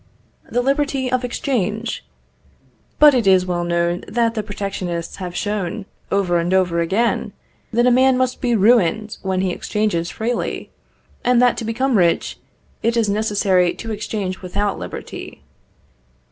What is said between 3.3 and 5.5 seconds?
well known that the protectionists have